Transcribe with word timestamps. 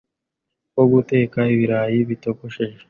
bwo 0.71 0.85
guteka 0.93 1.39
ibirayi 1.53 1.97
bitogosheje 2.09 2.77